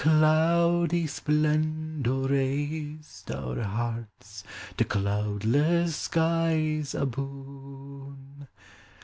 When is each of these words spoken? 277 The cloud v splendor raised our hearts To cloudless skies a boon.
277 0.01 0.13
The 0.13 0.33
cloud 0.33 0.89
v 0.91 1.05
splendor 1.07 2.33
raised 2.33 3.29
our 3.29 3.61
hearts 3.61 4.43
To 4.77 4.83
cloudless 4.83 5.95
skies 5.95 6.95
a 6.95 7.05
boon. 7.05 8.47